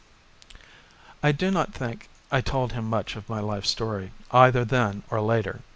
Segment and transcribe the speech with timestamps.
[1.21, 5.21] I do not think I told him much of my life story either then or
[5.21, 5.61] later.